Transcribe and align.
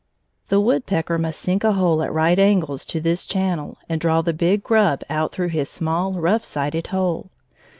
The 0.47 0.59
woodpecker 0.59 1.19
must 1.19 1.39
sink 1.39 1.63
a 1.63 1.73
hole 1.73 2.01
at 2.01 2.11
right 2.11 2.39
angles 2.39 2.87
to 2.87 2.99
this 2.99 3.23
channel 3.27 3.77
and 3.87 4.01
draw 4.01 4.23
the 4.23 4.33
big 4.33 4.63
grub 4.63 5.03
out 5.11 5.31
through 5.31 5.49
his 5.49 5.69
small, 5.69 6.13
rough 6.13 6.43
sided 6.43 6.87
hole. 6.87 7.29